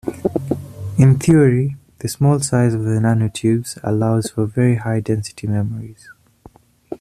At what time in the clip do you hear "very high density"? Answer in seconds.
4.47-5.45